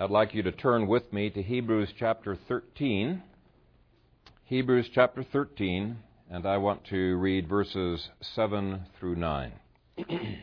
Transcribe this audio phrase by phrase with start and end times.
[0.00, 3.20] I'd like you to turn with me to Hebrews chapter 13.
[4.44, 5.96] Hebrews chapter 13,
[6.30, 9.52] and I want to read verses 7 through 9.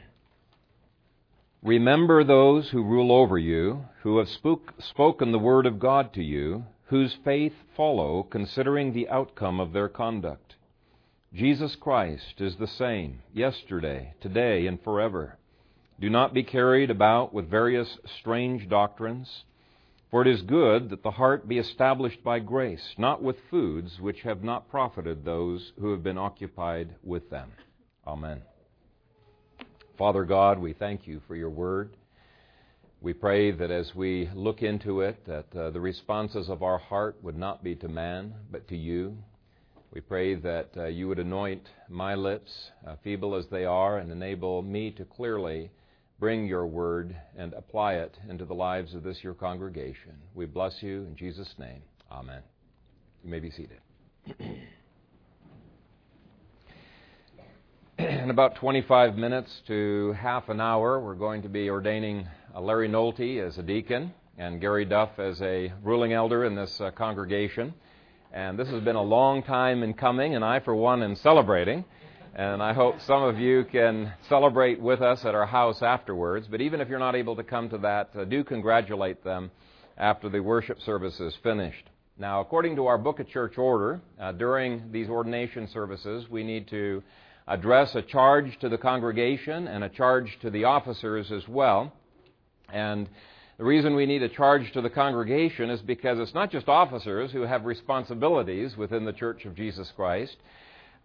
[1.64, 6.22] Remember those who rule over you, who have spook, spoken the word of God to
[6.22, 10.56] you, whose faith follow, considering the outcome of their conduct.
[11.34, 15.38] Jesus Christ is the same yesterday, today, and forever.
[15.98, 19.46] Do not be carried about with various strange doctrines,
[20.12, 24.22] for it is good that the heart be established by grace, not with foods which
[24.24, 27.50] have not profited those who have been occupied with them.
[28.06, 28.42] Amen.
[29.98, 31.96] Father God, we thank you for your word.
[33.00, 37.16] We pray that as we look into it, that uh, the responses of our heart
[37.22, 39.18] would not be to man, but to you.
[39.94, 42.52] We pray that uh, you would anoint my lips,
[42.86, 45.72] uh, feeble as they are, and enable me to clearly
[46.20, 50.14] bring your word and apply it into the lives of this your congregation.
[50.34, 51.82] We bless you in Jesus' name.
[52.12, 52.42] Amen.
[53.24, 53.80] You may be seated.
[57.98, 62.88] in about 25 minutes to half an hour, we're going to be ordaining uh, Larry
[62.88, 67.74] Nolte as a deacon and Gary Duff as a ruling elder in this uh, congregation.
[68.34, 71.86] And this has been a long time in coming, and I, for one, am celebrating.
[72.38, 76.48] And I hope some of you can celebrate with us at our house afterwards.
[76.52, 79.52] But even if you're not able to come to that, uh, do congratulate them
[79.98, 81.90] after the worship service is finished.
[82.18, 86.68] Now, according to our Book of Church order, uh, during these ordination services, we need
[86.68, 87.02] to
[87.48, 91.94] address a charge to the congregation and a charge to the officers as well.
[92.68, 93.08] And
[93.58, 97.32] the reason we need a charge to the congregation is because it's not just officers
[97.32, 100.36] who have responsibilities within the Church of Jesus Christ.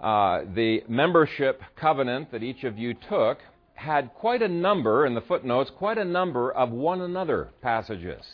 [0.00, 3.38] Uh, the membership covenant that each of you took
[3.74, 8.24] had quite a number, in the footnotes, quite a number of one another passages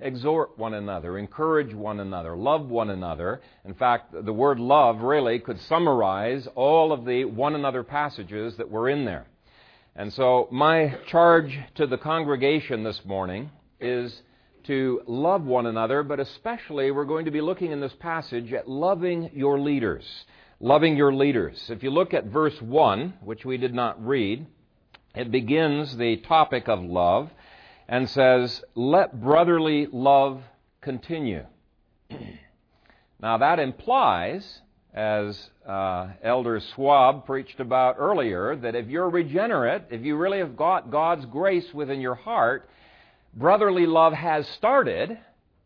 [0.00, 3.40] exhort one another, encourage one another, love one another.
[3.64, 8.70] In fact, the word love really could summarize all of the one another passages that
[8.70, 9.26] were in there.
[9.94, 13.50] And so, my charge to the congregation this morning
[13.80, 14.20] is
[14.64, 18.68] to love one another, but especially we're going to be looking in this passage at
[18.68, 20.04] loving your leaders.
[20.60, 21.68] Loving your leaders.
[21.68, 24.46] If you look at verse 1, which we did not read,
[25.14, 27.30] it begins the topic of love
[27.86, 30.42] and says, Let brotherly love
[30.80, 31.44] continue.
[33.20, 34.62] now, that implies,
[34.94, 40.56] as uh, Elder Swab preached about earlier, that if you're regenerate, if you really have
[40.56, 42.70] got God's grace within your heart,
[43.34, 45.18] brotherly love has started.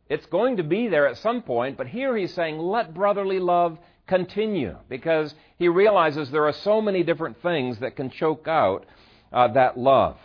[0.08, 3.78] It's going to be there at some point, but here he's saying, let brotherly love
[4.10, 8.84] continue, because he realizes there are so many different things that can choke out
[9.32, 10.18] uh, that love.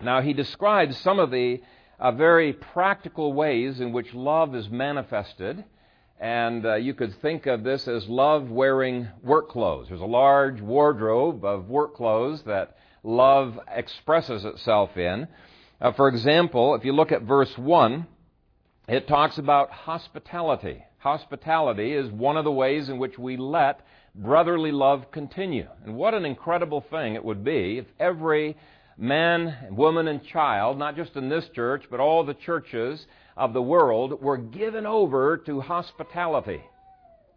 [0.00, 1.60] Now, he describes some of the
[1.98, 5.64] uh, very practical ways in which love is manifested.
[6.20, 9.88] And uh, you could think of this as love wearing work clothes.
[9.88, 15.26] There's a large wardrobe of work clothes that love expresses itself in.
[15.80, 18.06] Uh, for example, if you look at verse 1,
[18.86, 20.84] it talks about hospitality.
[21.02, 23.80] Hospitality is one of the ways in which we let
[24.14, 25.66] brotherly love continue.
[25.84, 28.56] And what an incredible thing it would be if every
[28.96, 33.04] man, woman, and child, not just in this church, but all the churches
[33.36, 36.62] of the world, were given over to hospitality.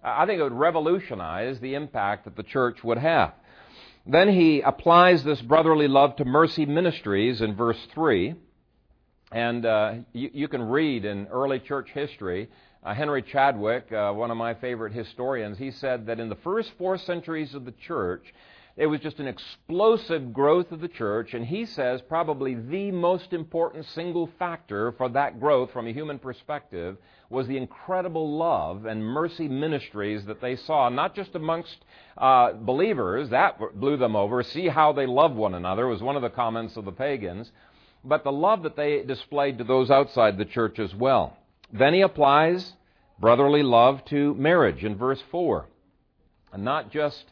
[0.03, 3.33] I think it would revolutionize the impact that the church would have.
[4.05, 8.35] Then he applies this brotherly love to mercy ministries in verse 3.
[9.31, 12.47] And uh, you, you, can read in early church history,
[12.93, 16.97] Henry Chadwick, uh, one of my favorite historians, he said that in the first four
[16.97, 18.33] centuries of the church,
[18.77, 23.31] it was just an explosive growth of the church, and he says probably the most
[23.31, 26.97] important single factor for that growth from a human perspective
[27.29, 31.85] was the incredible love and mercy ministries that they saw, not just amongst
[32.17, 34.43] uh, believers, that blew them over.
[34.43, 37.51] See how they love one another was one of the comments of the pagans,
[38.03, 41.37] but the love that they displayed to those outside the church as well.
[41.71, 42.73] Then he applies
[43.19, 45.67] brotherly love to marriage in verse 4.
[46.53, 47.25] And not just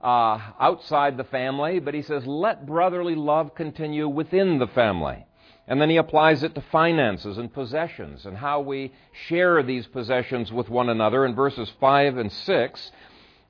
[0.00, 5.24] uh, outside the family, but he says, let brotherly love continue within the family.
[5.66, 8.92] And then he applies it to finances and possessions and how we
[9.26, 12.92] share these possessions with one another in verses 5 and 6.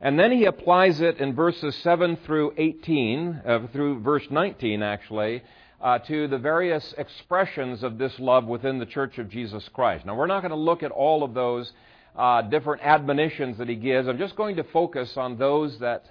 [0.01, 5.43] And then he applies it in verses 7 through 18, uh, through verse 19 actually,
[5.81, 10.05] uh, to the various expressions of this love within the Church of Jesus Christ.
[10.05, 11.73] Now, we're not going to look at all of those
[12.17, 14.09] uh, different admonitions that he gives.
[14.09, 16.05] I'm just going to focus on those that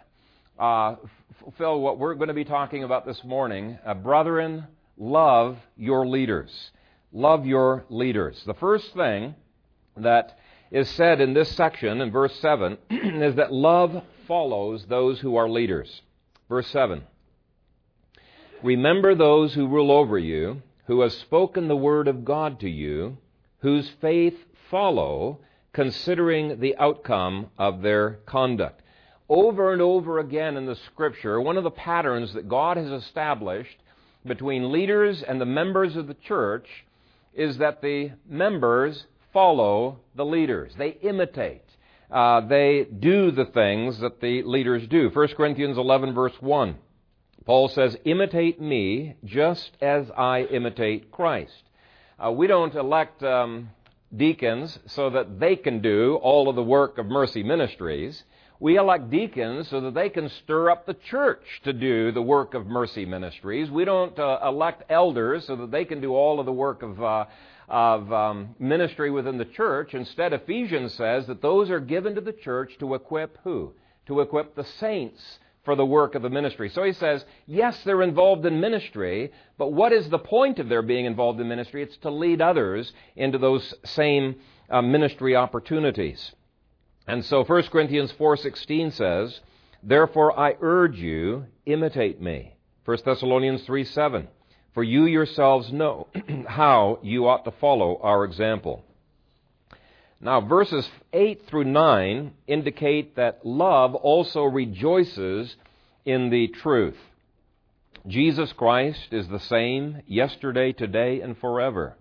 [0.58, 0.96] uh,
[1.40, 3.78] fulfill what we're going to be talking about this morning.
[3.86, 4.66] Uh, brethren,
[4.98, 6.72] love your leaders.
[7.12, 8.42] love your leaders.
[8.46, 9.36] The first thing
[9.98, 10.38] that
[10.72, 15.50] is said in this section, in verse 7, is that love follows those who are
[15.50, 16.02] leaders.
[16.50, 17.04] Verse 7
[18.64, 23.18] Remember those who rule over you, who have spoken the word of God to you,
[23.60, 24.36] whose faith
[24.72, 25.40] follow,
[25.74, 28.82] considering the outcome of their conduct.
[29.30, 33.78] Over and over again in the scripture, one of the patterns that God has established
[34.26, 36.68] between leaders and the members of the church
[37.34, 40.74] is that the members follow the leaders.
[40.78, 41.64] They imitate.
[42.10, 45.10] Uh, they do the things that the leaders do.
[45.14, 46.76] 1 Corinthians 11, verse 1.
[47.48, 51.64] Paul says, Imitate me just as I imitate Christ.
[52.20, 53.70] Uh, we don't elect um,
[54.14, 58.22] deacons so that they can do all of the work of mercy ministries.
[58.60, 62.54] We elect deacons so that they can stir up the church to do the work
[62.54, 63.72] of mercy ministries.
[63.72, 67.02] We don't uh, elect elders so that they can do all of the work of,
[67.02, 67.26] uh,
[67.70, 69.94] of um, ministry within the church.
[69.94, 73.72] Instead, Ephesians says that those are given to the church to equip who?
[74.08, 76.70] To equip the saints for the work of the ministry.
[76.70, 80.82] So he says, yes, they're involved in ministry, but what is the point of their
[80.82, 81.84] being involved in ministry?
[81.84, 84.38] It's to lead others into those same
[84.70, 86.32] uh, ministry opportunities.
[87.06, 89.42] And so 1 Corinthians 4:16 says,
[89.84, 92.54] "Therefore I urge you, imitate me."
[92.86, 94.28] 1 Thessalonians 3:7,
[94.74, 96.08] "For you yourselves know
[96.48, 98.86] how you ought to follow our example."
[100.20, 105.56] Now, verses 8 through 9 indicate that love also rejoices
[106.06, 106.98] in the truth.
[108.08, 111.96] Jesus Christ is the same yesterday, today, and forever.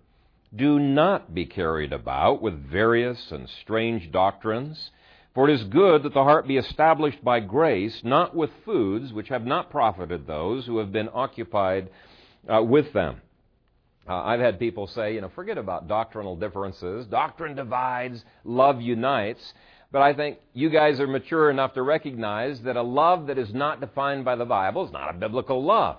[0.55, 4.91] Do not be carried about with various and strange doctrines
[5.37, 9.29] for it is good that the heart be established by grace, not with foods which
[9.29, 11.91] have not profited those who have been occupied
[12.51, 13.21] uh, with them.
[14.07, 17.05] Uh, I've had people say, you know, forget about doctrinal differences.
[17.07, 19.53] Doctrine divides, love unites.
[19.91, 23.53] But I think you guys are mature enough to recognize that a love that is
[23.53, 25.97] not defined by the Bible is not a biblical love.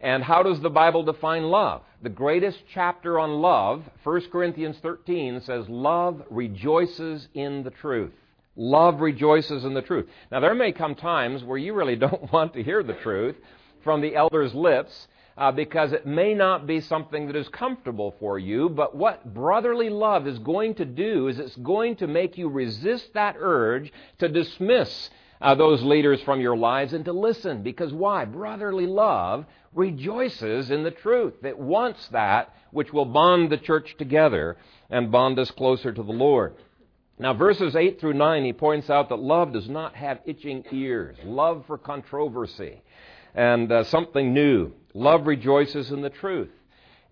[0.00, 1.82] And how does the Bible define love?
[2.02, 8.12] The greatest chapter on love, 1 Corinthians 13, says, Love rejoices in the truth.
[8.56, 10.06] Love rejoices in the truth.
[10.30, 13.36] Now, there may come times where you really don't want to hear the truth
[13.82, 18.38] from the elder's lips uh, because it may not be something that is comfortable for
[18.38, 22.48] you, but what brotherly love is going to do is it's going to make you
[22.48, 25.10] resist that urge to dismiss
[25.42, 27.62] uh, those leaders from your lives and to listen.
[27.62, 28.24] Because why?
[28.24, 29.44] Brotherly love
[29.74, 31.34] rejoices in the truth.
[31.44, 34.56] It wants that which will bond the church together
[34.88, 36.54] and bond us closer to the Lord.
[37.18, 41.16] Now, verses 8 through 9, he points out that love does not have itching ears,
[41.24, 42.82] love for controversy
[43.36, 44.72] and uh, something new.
[44.94, 46.50] Love rejoices in the truth.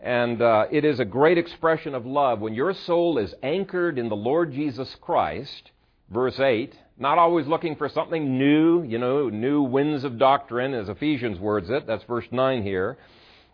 [0.01, 4.09] And uh, it is a great expression of love when your soul is anchored in
[4.09, 5.71] the Lord Jesus Christ,
[6.11, 10.89] verse 8, not always looking for something new, you know, new winds of doctrine, as
[10.89, 11.87] Ephesians words it.
[11.87, 12.99] That's verse 9 here.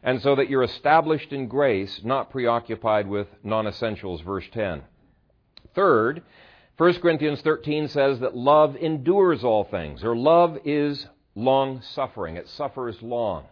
[0.02, 4.82] And so that you're established in grace, not preoccupied with non essentials, verse 10.
[5.75, 6.22] Third,
[6.78, 12.37] 1 Corinthians 13 says that love endures all things, or love is long suffering.
[12.37, 13.44] It suffers long.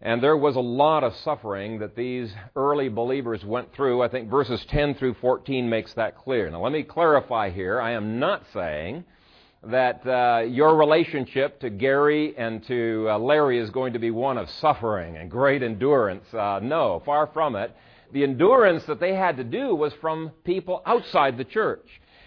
[0.00, 4.02] And there was a lot of suffering that these early believers went through.
[4.02, 6.50] I think verses 10 through 14 makes that clear.
[6.50, 7.80] Now, let me clarify here.
[7.80, 9.04] I am not saying
[9.64, 14.38] that uh, your relationship to Gary and to uh, Larry is going to be one
[14.38, 16.26] of suffering and great endurance.
[16.34, 17.74] Uh, no, far from it.
[18.12, 21.86] The endurance that they had to do was from people outside the church.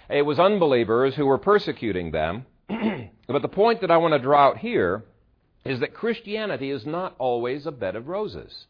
[0.09, 2.45] It was unbelievers who were persecuting them.
[3.27, 5.03] but the point that I want to draw out here
[5.63, 8.65] is that Christianity is not always a bed of roses.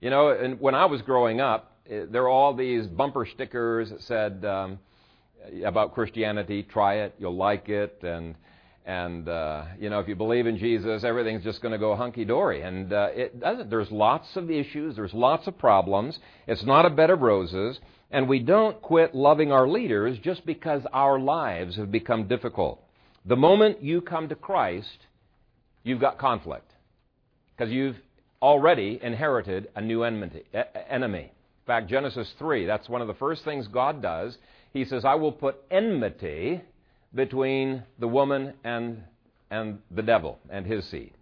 [0.00, 3.90] You know, and when I was growing up, eh, there were all these bumper stickers
[3.90, 4.78] that said um,
[5.64, 8.34] about Christianity, try it, you'll like it, and
[8.86, 12.26] and uh, you know if you believe in Jesus, everything's just going to go hunky
[12.26, 12.60] dory.
[12.60, 13.70] And uh, it doesn't.
[13.70, 14.96] There's lots of issues.
[14.96, 16.18] There's lots of problems.
[16.46, 17.78] It's not a bed of roses.
[18.10, 22.83] And we don't quit loving our leaders just because our lives have become difficult.
[23.24, 24.98] The moment you come to Christ,
[25.82, 26.70] you've got conflict
[27.56, 27.96] because you've
[28.42, 30.42] already inherited a new enemy.
[30.52, 34.36] In fact, Genesis 3, that's one of the first things God does.
[34.72, 36.60] He says, I will put enmity
[37.14, 39.02] between the woman and,
[39.50, 41.12] and the devil and his seed.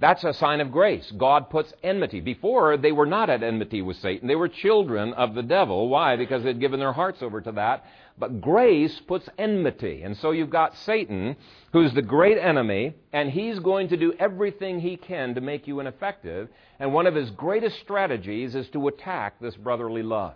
[0.00, 1.10] That's a sign of grace.
[1.16, 2.20] God puts enmity.
[2.20, 4.28] Before, they were not at enmity with Satan.
[4.28, 5.88] They were children of the devil.
[5.88, 6.16] Why?
[6.16, 7.84] Because they'd given their hearts over to that.
[8.18, 10.02] But grace puts enmity.
[10.02, 11.36] And so you've got Satan,
[11.72, 15.80] who's the great enemy, and he's going to do everything he can to make you
[15.80, 16.48] ineffective.
[16.80, 20.34] And one of his greatest strategies is to attack this brotherly love.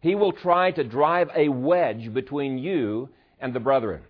[0.00, 3.08] He will try to drive a wedge between you
[3.40, 4.02] and the brethren.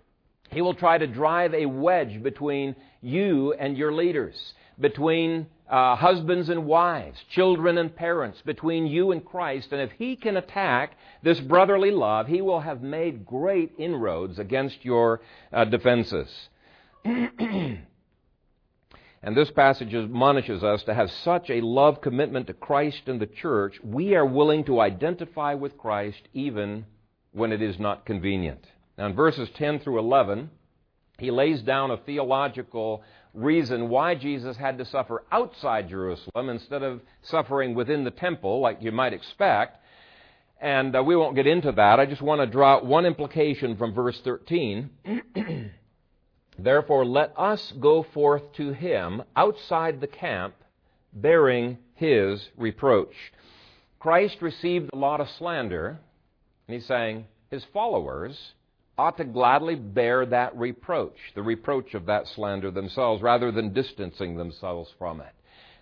[0.51, 6.49] He will try to drive a wedge between you and your leaders between uh, husbands
[6.49, 9.69] and wives, children and parents, between you and Christ.
[9.73, 14.85] And if he can attack this brotherly love, he will have made great inroads against
[14.85, 15.21] your
[15.53, 16.29] uh, defenses.
[17.05, 17.81] and
[19.35, 23.75] this passage admonishes us to have such a love commitment to Christ and the church,
[23.83, 26.87] we are willing to identify with Christ even
[27.33, 28.65] when it is not convenient.
[28.97, 30.51] Now, in verses 10 through 11,
[31.19, 33.03] he lays down a theological
[33.37, 38.83] reason why Jesus had to suffer outside Jerusalem instead of suffering within the temple, like
[38.83, 39.79] you might expect.
[40.61, 42.01] And uh, we won't get into that.
[42.01, 44.91] I just want to draw one implication from verse 13.
[46.59, 50.55] Therefore, let us go forth to him outside the camp,
[51.13, 53.15] bearing his reproach.
[53.99, 55.99] Christ received a lot of slander,
[56.67, 58.53] and he's saying his followers
[58.99, 64.37] ought to gladly bear that reproach, the reproach of that slander themselves, rather than distancing
[64.37, 65.33] themselves from it.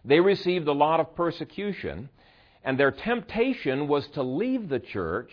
[0.04, 2.08] They received a lot of persecution,
[2.64, 5.30] and their temptation was to leave the church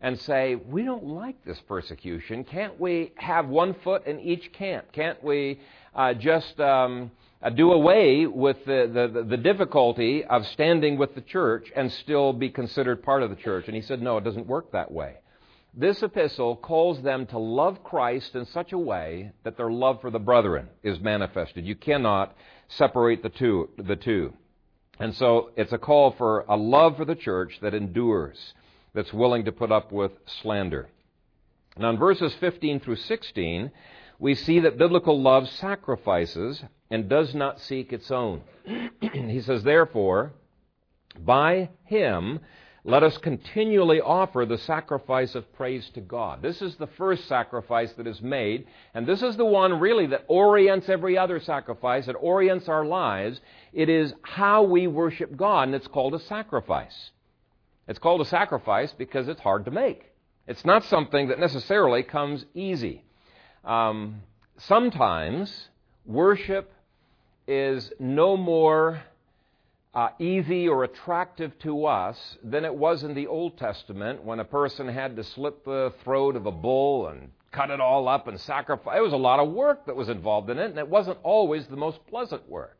[0.00, 2.44] and say, We don't like this persecution.
[2.44, 4.92] Can't we have one foot in each camp?
[4.92, 5.60] Can't we
[5.94, 7.10] uh, just um,
[7.42, 12.32] uh, do away with the, the, the difficulty of standing with the church and still
[12.32, 13.66] be considered part of the church?
[13.66, 15.16] And he said, No, it doesn't work that way.
[15.78, 20.10] This epistle calls them to love Christ in such a way that their love for
[20.10, 21.66] the brethren is manifested.
[21.66, 22.34] You cannot
[22.68, 24.32] separate the two, the two.
[24.98, 28.54] And so it's a call for a love for the church that endures,
[28.94, 30.88] that's willing to put up with slander.
[31.76, 33.70] Now, in verses 15 through 16,
[34.18, 38.40] we see that biblical love sacrifices and does not seek its own.
[39.00, 40.32] he says, Therefore,
[41.18, 42.40] by him
[42.86, 46.40] let us continually offer the sacrifice of praise to God.
[46.40, 50.24] This is the first sacrifice that is made, and this is the one really that
[50.28, 53.40] orients every other sacrifice, it orients our lives.
[53.72, 57.10] It is how we worship God, and it's called a sacrifice.
[57.88, 60.12] It's called a sacrifice because it's hard to make.
[60.46, 63.04] It's not something that necessarily comes easy.
[63.64, 64.22] Um,
[64.58, 65.70] sometimes
[66.04, 66.72] worship
[67.48, 69.02] is no more
[69.96, 74.44] uh, easy or attractive to us than it was in the Old Testament when a
[74.44, 78.38] person had to slit the throat of a bull and cut it all up and
[78.38, 78.98] sacrifice.
[78.98, 81.66] It was a lot of work that was involved in it, and it wasn't always
[81.66, 82.78] the most pleasant work.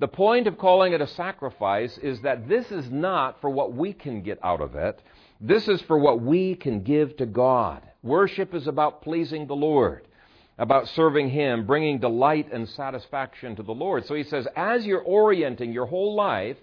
[0.00, 3.92] The point of calling it a sacrifice is that this is not for what we
[3.92, 5.00] can get out of it.
[5.40, 7.80] This is for what we can give to God.
[8.02, 10.04] Worship is about pleasing the Lord
[10.60, 14.06] about serving Him, bringing delight and satisfaction to the Lord.
[14.06, 16.58] So he says, as you're orienting your whole life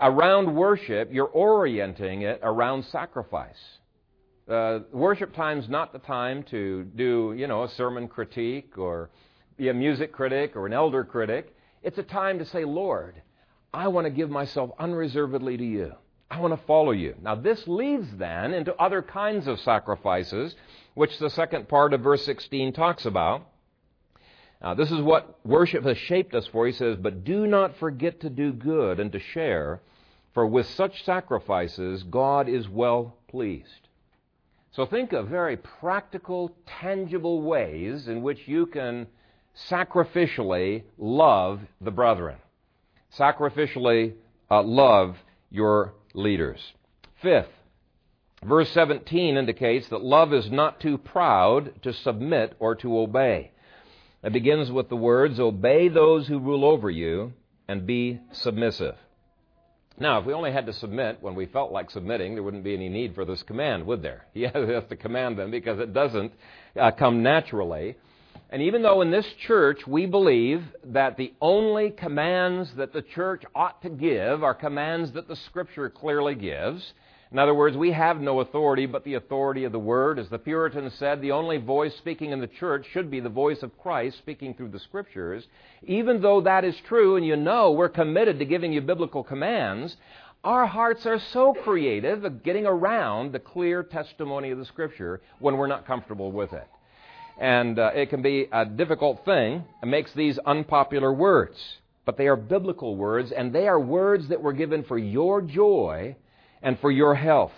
[0.00, 3.60] around worship, you're orienting it around sacrifice.
[4.48, 9.10] Uh, worship time's not the time to do, you know, a sermon critique or
[9.56, 11.54] be a music critic or an elder critic.
[11.84, 13.22] It's a time to say, Lord,
[13.72, 15.92] I want to give myself unreservedly to you.
[16.32, 17.14] I want to follow you.
[17.22, 20.56] Now, this leads then into other kinds of sacrifices
[21.00, 23.46] which the second part of verse 16 talks about.
[24.60, 26.66] Now, this is what worship has shaped us for.
[26.66, 29.80] He says, But do not forget to do good and to share,
[30.34, 33.88] for with such sacrifices God is well pleased.
[34.72, 39.06] So think of very practical, tangible ways in which you can
[39.70, 42.36] sacrificially love the brethren,
[43.18, 44.12] sacrificially
[44.50, 45.16] uh, love
[45.48, 46.60] your leaders.
[47.22, 47.48] Fifth,
[48.44, 53.50] Verse 17 indicates that love is not too proud to submit or to obey.
[54.22, 57.34] It begins with the words, Obey those who rule over you
[57.68, 58.96] and be submissive.
[59.98, 62.72] Now, if we only had to submit when we felt like submitting, there wouldn't be
[62.72, 64.24] any need for this command, would there?
[64.32, 66.32] He has to command them because it doesn't
[66.80, 67.96] uh, come naturally.
[68.48, 73.44] And even though in this church we believe that the only commands that the church
[73.54, 76.94] ought to give are commands that the Scripture clearly gives,
[77.32, 80.18] in other words, we have no authority but the authority of the Word.
[80.18, 83.62] As the Puritans said, the only voice speaking in the church should be the voice
[83.62, 85.46] of Christ speaking through the Scriptures.
[85.86, 89.96] Even though that is true, and you know we're committed to giving you biblical commands,
[90.42, 95.56] our hearts are so creative of getting around the clear testimony of the Scripture when
[95.56, 96.66] we're not comfortable with it.
[97.38, 99.62] And uh, it can be a difficult thing.
[99.82, 101.58] It makes these unpopular words.
[102.04, 106.16] but they are biblical words, and they are words that were given for your joy
[106.62, 107.52] and for your health.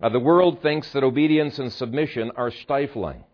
[0.00, 3.24] Uh, the world thinks that obedience and submission are stifling,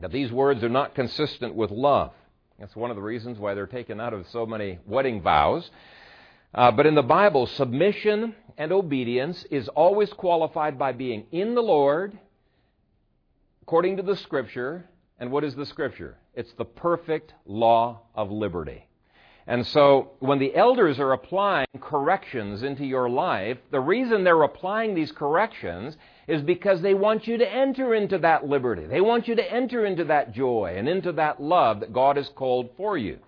[0.00, 2.12] that these words are not consistent with love.
[2.58, 5.70] That's one of the reasons why they're taken out of so many wedding vows.
[6.54, 11.62] Uh, but in the Bible, submission and obedience is always qualified by being in the
[11.62, 12.18] Lord,
[13.62, 14.88] according to the Scripture.
[15.20, 16.16] And what is the Scripture?
[16.34, 18.87] It's the perfect law of liberty.
[19.48, 24.94] And so, when the elders are applying corrections into your life, the reason they're applying
[24.94, 28.84] these corrections is because they want you to enter into that liberty.
[28.84, 32.28] They want you to enter into that joy and into that love that God has
[32.28, 33.20] called for you.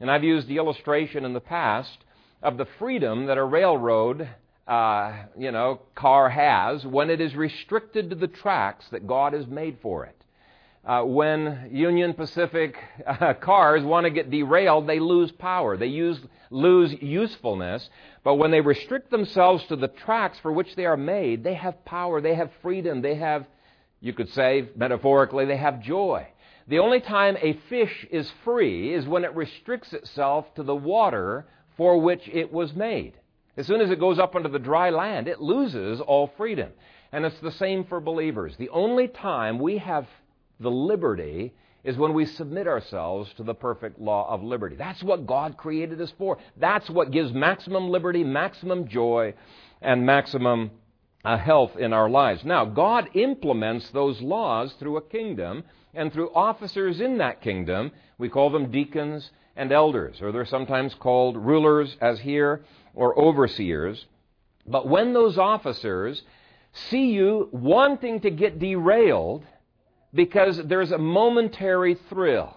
[0.00, 1.98] And I've used the illustration in the past
[2.42, 4.30] of the freedom that a railroad,
[4.66, 9.46] uh, you know, car has when it is restricted to the tracks that God has
[9.46, 10.15] made for it
[10.86, 15.76] uh, when Union Pacific uh, cars want to get derailed, they lose power.
[15.76, 17.90] They use, lose usefulness.
[18.22, 21.84] But when they restrict themselves to the tracks for which they are made, they have
[21.84, 23.46] power, they have freedom, they have,
[24.00, 26.28] you could say metaphorically, they have joy.
[26.68, 31.46] The only time a fish is free is when it restricts itself to the water
[31.76, 33.14] for which it was made.
[33.56, 36.70] As soon as it goes up onto the dry land, it loses all freedom.
[37.10, 38.54] And it's the same for believers.
[38.56, 40.06] The only time we have
[40.60, 41.52] the liberty
[41.84, 44.74] is when we submit ourselves to the perfect law of liberty.
[44.74, 46.38] That's what God created us for.
[46.56, 49.34] That's what gives maximum liberty, maximum joy,
[49.80, 50.72] and maximum
[51.24, 52.44] uh, health in our lives.
[52.44, 57.92] Now, God implements those laws through a kingdom and through officers in that kingdom.
[58.18, 64.06] We call them deacons and elders, or they're sometimes called rulers, as here, or overseers.
[64.66, 66.22] But when those officers
[66.90, 69.44] see you wanting to get derailed,
[70.14, 72.56] because there's a momentary thrill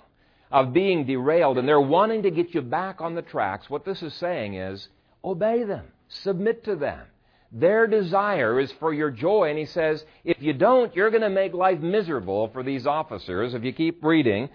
[0.51, 3.69] of being derailed and they're wanting to get you back on the tracks.
[3.69, 4.87] What this is saying is
[5.23, 7.05] obey them, submit to them.
[7.51, 9.49] Their desire is for your joy.
[9.49, 13.53] And he says, if you don't, you're going to make life miserable for these officers.
[13.53, 14.49] If you keep reading,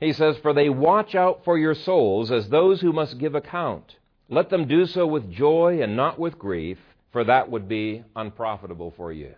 [0.00, 3.96] he says, For they watch out for your souls as those who must give account.
[4.28, 6.78] Let them do so with joy and not with grief,
[7.12, 9.34] for that would be unprofitable for you.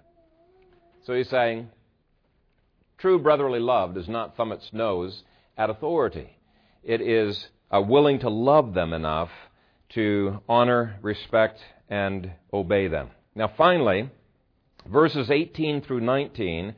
[1.05, 1.71] So he's saying,
[3.01, 5.23] True brotherly love does not thumb its nose
[5.57, 6.37] at authority.
[6.83, 9.31] It is uh, willing to love them enough
[9.95, 11.59] to honor, respect,
[11.89, 13.09] and obey them.
[13.35, 14.11] Now, finally,
[14.87, 16.75] verses 18 through 19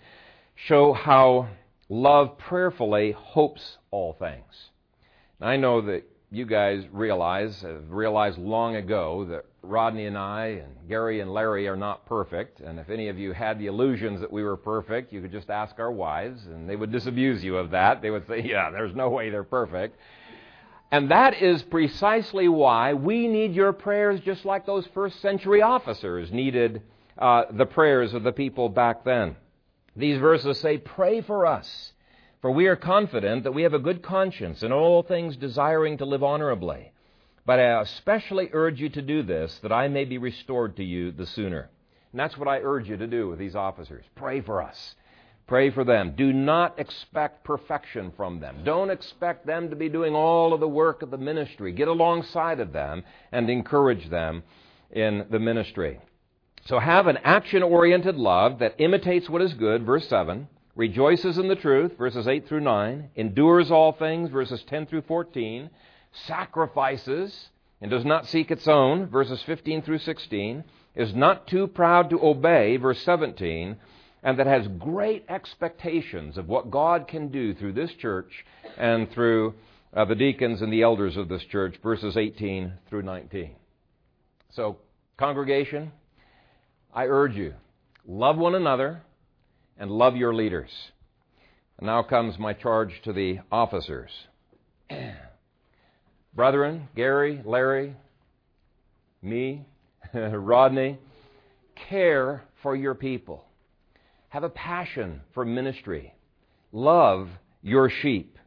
[0.55, 1.49] show how
[1.89, 4.71] love prayerfully hopes all things.
[5.41, 10.89] I know that you guys realize, have realized long ago, that Rodney and I and
[10.89, 12.61] Gary and Larry are not perfect.
[12.61, 15.51] And if any of you had the illusions that we were perfect, you could just
[15.51, 18.01] ask our wives, and they would disabuse you of that.
[18.01, 19.99] They would say, yeah, there's no way they're perfect.
[20.91, 26.33] And that is precisely why we need your prayers just like those first century officers
[26.33, 26.83] needed
[27.19, 29.37] uh, the prayers of the people back then.
[29.97, 31.93] These verses say, Pray for us
[32.43, 36.05] for we are confident that we have a good conscience in all things desiring to
[36.05, 36.93] live honorably.
[37.47, 41.13] But I especially urge you to do this, that I may be restored to you
[41.13, 41.71] the sooner.
[42.11, 44.05] And that's what I urge you to do with these officers.
[44.17, 44.97] Pray for us.
[45.47, 46.15] Pray for them.
[46.17, 48.63] Do not expect perfection from them.
[48.65, 51.73] Don't expect them to be doing all of the work of the ministry.
[51.73, 54.43] Get alongside of them and encourage them
[54.91, 56.01] in the ministry.
[56.67, 61.49] So have an action oriented love that imitates what is good, verse 7 rejoices in
[61.49, 65.71] the truth, verses 8 through 9, endures all things, verses 10 through 14,
[66.13, 67.49] sacrifices
[67.81, 72.25] and does not seek its own, verses 15 through 16, is not too proud to
[72.25, 73.77] obey, verse 17,
[74.23, 78.45] and that has great expectations of what God can do through this church
[78.79, 79.55] and through
[79.95, 83.57] uh, the deacons and the elders of this church, verses 18 through 19.
[84.51, 84.79] So,
[85.17, 85.91] congregation,
[86.95, 87.55] I urge you,
[88.07, 89.03] love one another
[89.83, 90.71] and love your leaders.
[91.77, 94.11] And now comes my charge to the officers.
[96.35, 97.97] Brethren, Gary, Larry,
[99.23, 99.67] me,
[100.15, 100.99] Rodney,
[101.75, 103.45] care for your people.
[104.29, 106.15] Have a passion for ministry.
[106.71, 107.29] Love
[107.61, 108.39] your sheep.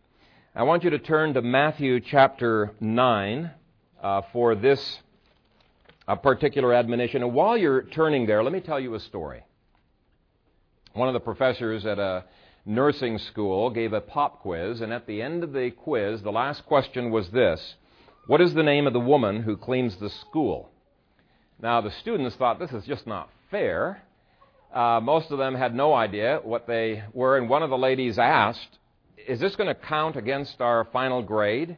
[0.55, 3.51] I want you to turn to Matthew chapter 9
[4.01, 4.99] uh, for this
[6.07, 7.23] uh, particular admonition.
[7.23, 9.43] And while you're turning there, let me tell you a story.
[10.95, 12.23] One of the professors at a
[12.65, 16.65] nursing school gave a pop quiz, and at the end of the quiz, the last
[16.65, 17.75] question was this
[18.27, 20.69] What is the name of the woman who cleans the school?
[21.61, 24.03] Now, the students thought this is just not fair.
[24.73, 28.17] Uh, most of them had no idea what they were, and one of the ladies
[28.17, 28.79] asked,
[29.27, 31.75] Is this going to count against our final grade?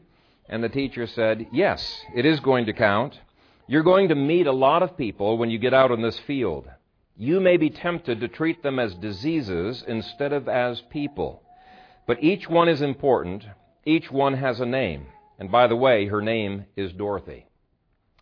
[0.47, 3.19] And the teacher said, Yes, it is going to count.
[3.65, 6.67] You're going to meet a lot of people when you get out in this field.
[7.17, 11.41] You may be tempted to treat them as diseases instead of as people.
[12.05, 13.43] But each one is important.
[13.85, 15.07] Each one has a name.
[15.39, 17.47] And by the way, her name is Dorothy.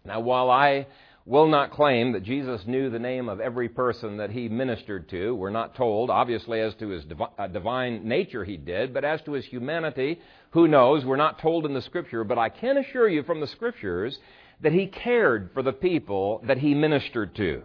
[0.05, 0.87] Now, while I
[1.25, 5.33] will not claim that Jesus knew the name of every person that he ministered to.
[5.33, 7.03] We're not told, obviously, as to his
[7.37, 11.03] uh, divine nature he did, but as to his humanity, who knows?
[11.03, 14.19] We're not told in the Scripture, but I can assure you from the Scriptures
[14.61, 17.63] that he cared for the people that he ministered to.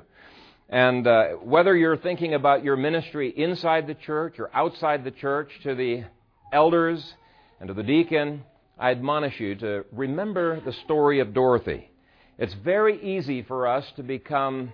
[0.71, 5.51] And uh, whether you're thinking about your ministry inside the church or outside the church
[5.65, 6.05] to the
[6.53, 7.15] elders
[7.59, 8.45] and to the deacon,
[8.79, 11.91] I admonish you to remember the story of Dorothy.
[12.39, 14.73] It's very easy for us to become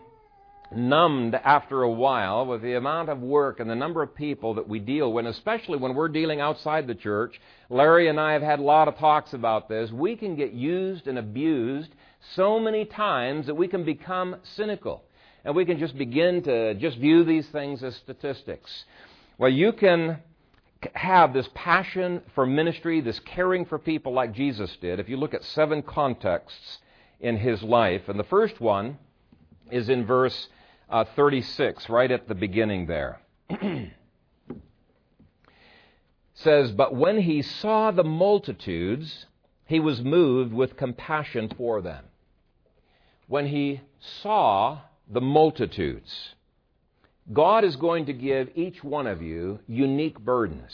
[0.71, 4.69] numbed after a while with the amount of work and the number of people that
[4.69, 7.41] we deal with, especially when we're dealing outside the church.
[7.71, 9.91] Larry and I have had a lot of talks about this.
[9.91, 11.95] We can get used and abused
[12.35, 15.05] so many times that we can become cynical.
[15.47, 18.85] And we can just begin to just view these things as statistics.
[19.39, 20.19] Well, you can
[20.93, 25.35] have this passion for ministry, this caring for people like Jesus did, if you look
[25.35, 26.79] at seven contexts
[27.21, 28.09] in his life.
[28.09, 28.99] And the first one
[29.71, 30.49] is in verse
[30.91, 33.21] uh, 36, right at the beginning there.
[36.35, 39.27] says, But when he saw the multitudes,
[39.65, 42.05] he was moved with compassion for them.
[43.29, 44.81] When he saw
[45.11, 46.35] the multitudes,
[47.33, 50.73] God is going to give each one of you unique burdens.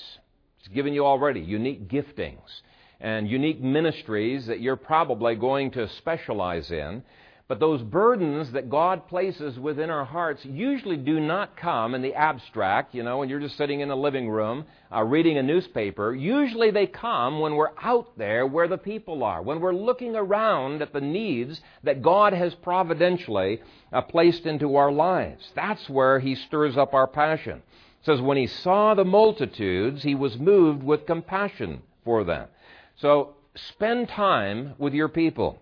[0.59, 2.61] He's given you already unique giftings
[3.01, 7.03] and unique ministries that you're probably going to specialize in.
[7.49, 12.15] But those burdens that God places within our hearts usually do not come in the
[12.15, 16.15] abstract, you know, when you're just sitting in a living room uh, reading a newspaper.
[16.15, 20.83] Usually they come when we're out there where the people are, when we're looking around
[20.83, 23.61] at the needs that God has providentially
[23.93, 25.51] uh, placed into our lives.
[25.55, 27.59] That's where He stirs up our passion.
[27.59, 32.49] It says, When He saw the multitudes, He was moved with compassion for them.
[32.97, 35.59] So spend time with your people.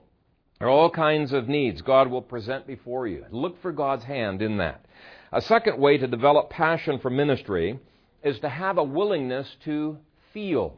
[0.60, 3.24] There are all kinds of needs God will present before you.
[3.30, 4.84] Look for God's hand in that.
[5.32, 7.80] A second way to develop passion for ministry
[8.22, 9.96] is to have a willingness to
[10.34, 10.76] feel.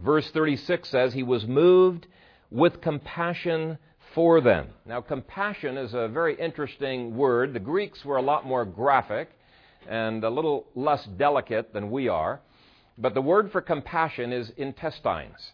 [0.00, 2.06] Verse 36 says, He was moved
[2.52, 3.78] with compassion
[4.14, 4.68] for them.
[4.86, 7.52] Now, compassion is a very interesting word.
[7.52, 9.28] The Greeks were a lot more graphic
[9.88, 12.40] and a little less delicate than we are.
[12.96, 15.50] But the word for compassion is intestines.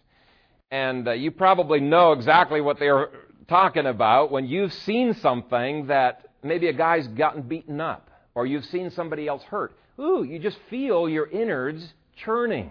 [0.71, 3.09] And uh, you probably know exactly what they're
[3.51, 8.65] talking about when you've seen something that maybe a guy's gotten beaten up or you've
[8.67, 9.77] seen somebody else hurt.
[9.99, 12.71] Ooh, you just feel your innards churning.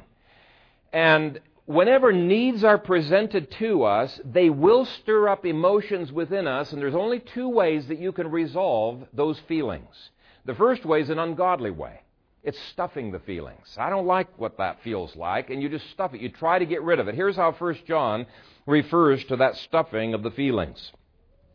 [0.94, 6.82] And whenever needs are presented to us, they will stir up emotions within us, and
[6.82, 10.10] there's only two ways that you can resolve those feelings.
[10.46, 12.04] The first way is an ungodly way.
[12.42, 13.76] It's stuffing the feelings.
[13.78, 16.22] I don't like what that feels like, and you just stuff it.
[16.22, 17.16] You try to get rid of it.
[17.16, 18.26] Here's how 1 John
[18.70, 20.92] refers to that stuffing of the feelings.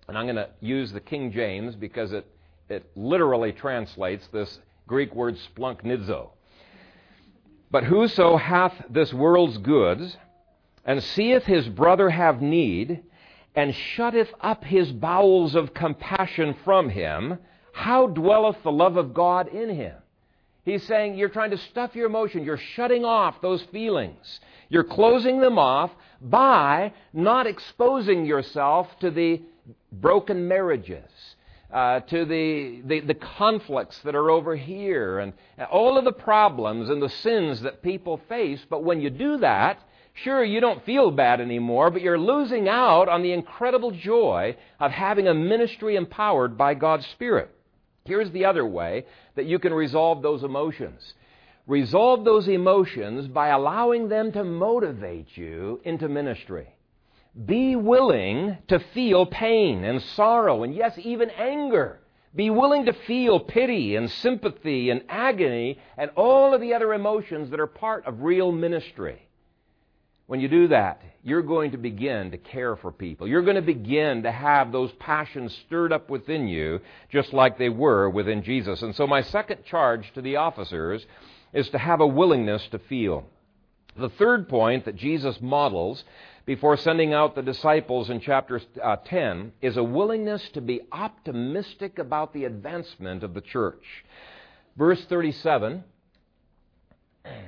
[0.08, 2.26] And I'm going to use the King James because it,
[2.68, 6.30] it literally translates this Greek word splanchnizo.
[7.70, 10.16] But whoso hath this world's goods,
[10.84, 13.02] and seeth his brother have need,
[13.54, 17.38] and shutteth up his bowels of compassion from him,
[17.72, 19.94] how dwelleth the love of God in him?
[20.64, 22.44] He's saying you're trying to stuff your emotion.
[22.44, 24.40] You're shutting off those feelings.
[24.68, 25.90] You're closing them off
[26.24, 29.42] by not exposing yourself to the
[29.92, 31.10] broken marriages,
[31.72, 35.32] uh, to the, the, the, conflicts that are over here, and
[35.70, 38.64] all of the problems and the sins that people face.
[38.68, 39.80] But when you do that,
[40.14, 44.92] sure, you don't feel bad anymore, but you're losing out on the incredible joy of
[44.92, 47.50] having a ministry empowered by God's Spirit.
[48.04, 51.14] Here's the other way that you can resolve those emotions.
[51.66, 56.68] Resolve those emotions by allowing them to motivate you into ministry.
[57.46, 62.00] Be willing to feel pain and sorrow and, yes, even anger.
[62.34, 67.50] Be willing to feel pity and sympathy and agony and all of the other emotions
[67.50, 69.22] that are part of real ministry.
[70.26, 73.28] When you do that, you're going to begin to care for people.
[73.28, 77.68] You're going to begin to have those passions stirred up within you, just like they
[77.68, 78.80] were within Jesus.
[78.82, 81.04] And so, my second charge to the officers
[81.54, 83.24] is to have a willingness to feel.
[83.96, 86.02] The third point that Jesus models
[86.46, 91.98] before sending out the disciples in chapter uh, 10 is a willingness to be optimistic
[91.98, 94.04] about the advancement of the church.
[94.76, 95.84] Verse 37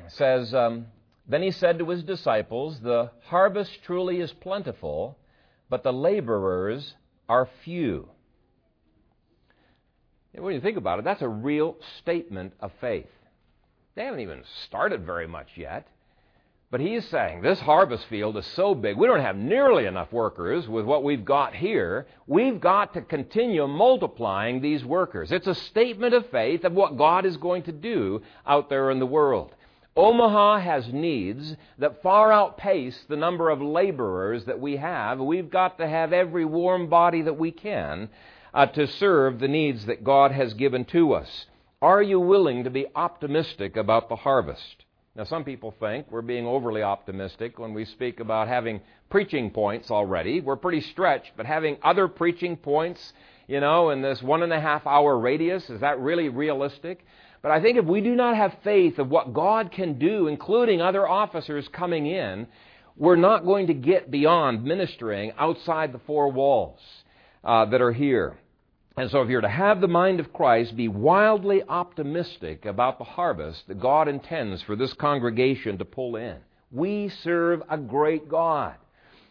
[0.08, 0.86] says, um,
[1.28, 5.18] Then he said to his disciples, The harvest truly is plentiful,
[5.68, 6.94] but the laborers
[7.28, 8.08] are few.
[10.32, 13.08] When you think about it, that's a real statement of faith.
[13.96, 15.88] They haven't even started very much yet.
[16.70, 20.68] But he's saying this harvest field is so big, we don't have nearly enough workers
[20.68, 22.06] with what we've got here.
[22.26, 25.32] We've got to continue multiplying these workers.
[25.32, 28.98] It's a statement of faith of what God is going to do out there in
[28.98, 29.54] the world.
[29.96, 35.18] Omaha has needs that far outpace the number of laborers that we have.
[35.18, 38.10] We've got to have every warm body that we can
[38.52, 41.46] uh, to serve the needs that God has given to us.
[41.82, 44.86] Are you willing to be optimistic about the harvest?
[45.14, 49.90] Now, some people think we're being overly optimistic when we speak about having preaching points
[49.90, 50.40] already.
[50.40, 53.12] We're pretty stretched, but having other preaching points,
[53.46, 57.04] you know, in this one and a half hour radius, is that really realistic?
[57.42, 60.80] But I think if we do not have faith of what God can do, including
[60.80, 62.46] other officers coming in,
[62.96, 66.80] we're not going to get beyond ministering outside the four walls
[67.44, 68.38] uh, that are here.
[68.98, 73.04] And so, if you're to have the mind of Christ, be wildly optimistic about the
[73.04, 76.36] harvest that God intends for this congregation to pull in.
[76.72, 78.76] We serve a great God.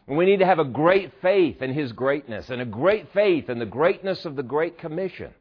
[0.07, 3.49] And we need to have a great faith in His greatness and a great faith
[3.49, 5.33] in the greatness of the Great Commission.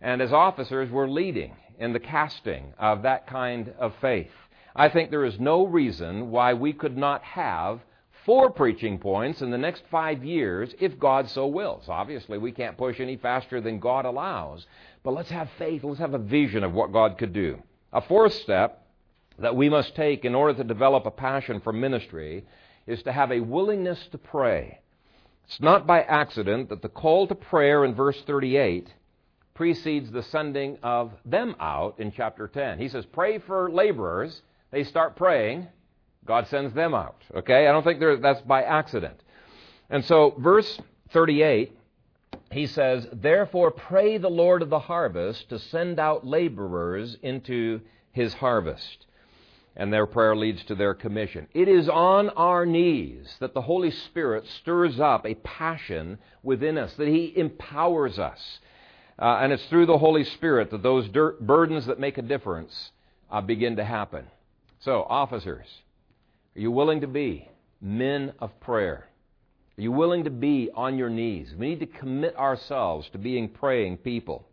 [0.00, 4.32] And as officers, we're leading in the casting of that kind of faith.
[4.74, 7.78] I think there is no reason why we could not have
[8.24, 11.84] four preaching points in the next five years if God so wills.
[11.88, 14.66] Obviously, we can't push any faster than God allows,
[15.02, 15.84] but let's have faith.
[15.84, 17.62] Let's have a vision of what God could do.
[17.92, 18.86] A fourth step
[19.38, 22.44] that we must take in order to develop a passion for ministry
[22.86, 24.80] is to have a willingness to pray.
[25.46, 28.92] It's not by accident that the call to prayer in verse 38
[29.54, 32.78] precedes the sending of them out in chapter 10.
[32.78, 34.42] He says, Pray for laborers.
[34.70, 35.68] They start praying.
[36.26, 37.22] God sends them out.
[37.34, 37.66] Okay?
[37.66, 39.20] I don't think that's by accident.
[39.90, 40.80] And so, verse
[41.12, 41.76] 38,
[42.50, 47.80] he says, Therefore pray the Lord of the harvest to send out laborers into
[48.12, 49.06] his harvest.
[49.76, 51.48] And their prayer leads to their commission.
[51.52, 56.94] It is on our knees that the Holy Spirit stirs up a passion within us,
[56.94, 58.60] that He empowers us.
[59.18, 62.92] Uh, and it's through the Holy Spirit that those burdens that make a difference
[63.32, 64.26] uh, begin to happen.
[64.78, 65.66] So, officers,
[66.56, 67.48] are you willing to be
[67.80, 69.08] men of prayer?
[69.76, 71.52] Are you willing to be on your knees?
[71.58, 74.46] We need to commit ourselves to being praying people.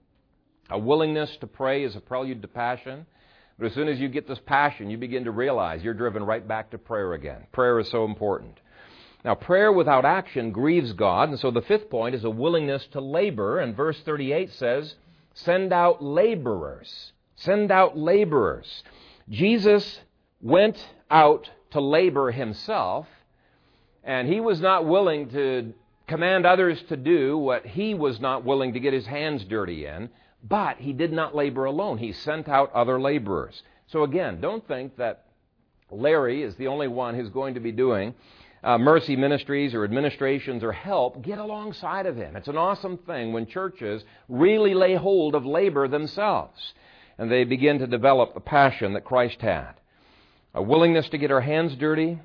[0.72, 3.06] A willingness to pray is a prelude to passion.
[3.60, 6.48] But as soon as you get this passion, you begin to realize you're driven right
[6.48, 7.46] back to prayer again.
[7.52, 8.60] Prayer is so important.
[9.24, 11.30] Now, prayer without action grieves God.
[11.30, 13.60] And so the fifth point is a willingness to labor.
[13.60, 14.96] And verse 38 says,
[15.36, 17.12] Send out laborers.
[17.36, 18.84] Send out laborers.
[19.30, 20.00] Jesus
[20.42, 23.08] went out to labor himself,
[24.04, 25.74] and he was not willing to
[26.08, 30.10] command others to do what he was not willing to get his hands dirty in,
[30.44, 31.98] but he did not labor alone.
[31.98, 33.62] He sent out other laborers.
[33.88, 35.26] So again, don't think that
[35.90, 38.14] Larry is the only one who's going to be doing
[38.64, 41.22] uh, mercy ministries or administrations or help.
[41.22, 42.36] Get alongside of him.
[42.36, 46.74] It's an awesome thing when churches really lay hold of labor themselves
[47.18, 49.74] and they begin to develop the passion that Christ had.
[50.54, 52.20] A willingness to get our hands dirty,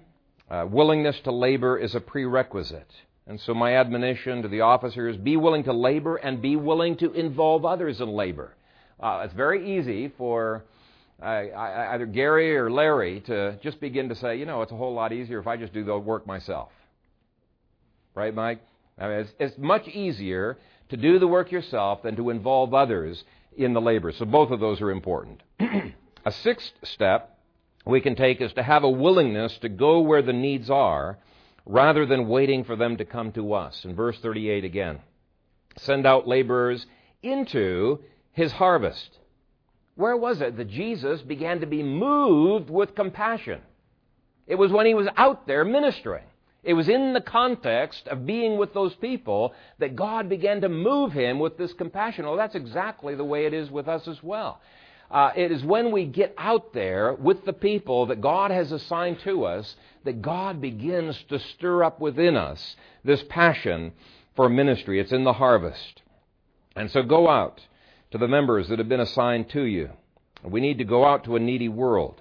[0.51, 2.91] a willingness to labor is a prerequisite.
[3.29, 7.13] And so, my admonition to the officers be willing to labor and be willing to
[7.13, 8.55] involve others in labor.
[8.99, 10.65] Uh, it's very easy for
[11.23, 14.95] uh, either Gary or Larry to just begin to say, you know, it's a whole
[14.95, 16.73] lot easier if I just do the work myself.
[18.15, 18.61] Right, Mike?
[18.99, 20.59] I mean, it's, it's much easier
[20.89, 23.23] to do the work yourself than to involve others
[23.57, 24.11] in the labor.
[24.11, 25.43] So, both of those are important.
[26.25, 27.36] a sixth step
[27.87, 31.19] we can take is to have a willingness to go where the needs are
[31.65, 33.85] rather than waiting for them to come to us.
[33.85, 34.99] In verse 38 again,
[35.79, 36.85] send out laborers
[37.23, 38.01] into
[38.33, 39.19] his harvest.
[39.95, 43.61] Where was it that Jesus began to be moved with compassion?
[44.47, 46.25] It was when he was out there ministering.
[46.63, 51.13] It was in the context of being with those people that God began to move
[51.13, 52.27] him with this compassion.
[52.27, 54.61] Well, that's exactly the way it is with us as well.
[55.11, 59.21] Uh, it is when we get out there with the people that God has assigned
[59.21, 63.93] to us that God begins to stir up within us this passion
[64.35, 65.01] for ministry.
[65.01, 66.03] It's in the harvest.
[66.75, 67.61] And so go out
[68.11, 69.91] to the members that have been assigned to you.
[70.45, 72.21] We need to go out to a needy world.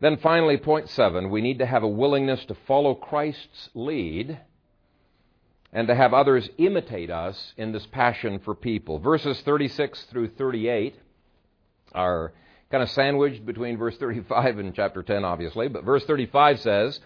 [0.00, 4.40] Then finally, point seven, we need to have a willingness to follow Christ's lead
[5.72, 8.98] and to have others imitate us in this passion for people.
[8.98, 10.96] Verses 36 through 38
[11.94, 12.32] are
[12.70, 15.68] kind of sandwiched between verse 35 and chapter 10, obviously.
[15.68, 17.00] But verse 35 says,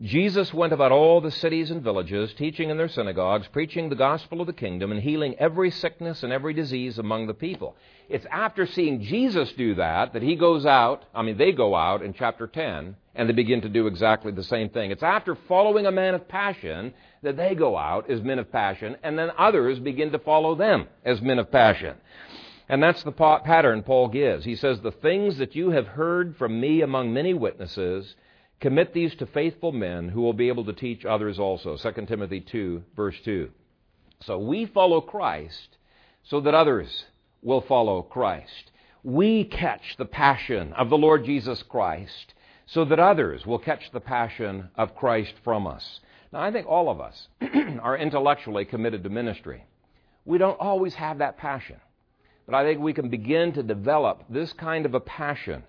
[0.00, 4.40] Jesus went about all the cities and villages, teaching in their synagogues, preaching the gospel
[4.40, 7.76] of the kingdom, and healing every sickness and every disease among the people.
[8.08, 12.02] It's after seeing Jesus do that that he goes out, I mean, they go out
[12.02, 14.90] in chapter 10, and they begin to do exactly the same thing.
[14.90, 18.96] It's after following a man of passion that they go out as men of passion,
[19.02, 21.96] and then others begin to follow them as men of passion.
[22.70, 24.44] And that's the pattern Paul gives.
[24.44, 28.14] He says, The things that you have heard from me among many witnesses,
[28.60, 31.76] Commit these to faithful men who will be able to teach others also.
[31.76, 33.50] 2 Timothy 2, verse 2.
[34.20, 35.78] So we follow Christ
[36.24, 37.06] so that others
[37.42, 38.70] will follow Christ.
[39.02, 42.34] We catch the passion of the Lord Jesus Christ
[42.66, 46.00] so that others will catch the passion of Christ from us.
[46.30, 47.28] Now, I think all of us
[47.80, 49.64] are intellectually committed to ministry.
[50.26, 51.80] We don't always have that passion.
[52.50, 55.62] But I think we can begin to develop this kind of a passion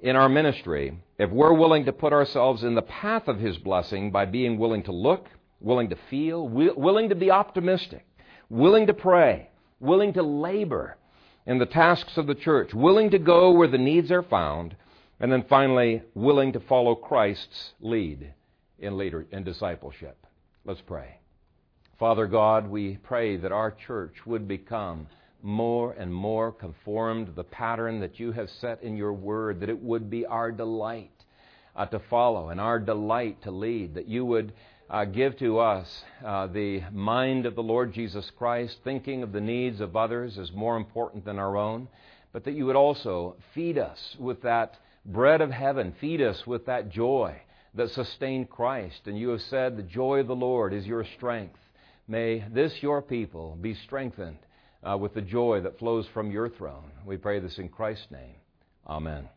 [0.00, 4.10] in our ministry if we're willing to put ourselves in the path of His blessing
[4.10, 8.06] by being willing to look, willing to feel, willing to be optimistic,
[8.50, 9.48] willing to pray,
[9.80, 10.98] willing to labor
[11.46, 14.76] in the tasks of the church, willing to go where the needs are found,
[15.18, 18.34] and then finally, willing to follow Christ's lead
[18.78, 20.26] in, leader, in discipleship.
[20.66, 21.18] Let's pray.
[21.98, 25.06] Father God, we pray that our church would become
[25.42, 29.68] more and more conformed to the pattern that you have set in your word, that
[29.68, 31.10] it would be our delight
[31.74, 34.52] uh, to follow and our delight to lead, that you would
[34.88, 39.40] uh, give to us uh, the mind of the Lord Jesus Christ, thinking of the
[39.40, 41.88] needs of others as more important than our own,
[42.32, 46.66] but that you would also feed us with that bread of heaven, feed us with
[46.66, 47.40] that joy
[47.74, 49.02] that sustained Christ.
[49.06, 51.58] And you have said, The joy of the Lord is your strength.
[52.08, 54.38] May this, your people, be strengthened
[54.86, 56.92] uh, with the joy that flows from your throne.
[57.04, 58.36] We pray this in Christ's name.
[58.86, 59.28] Amen.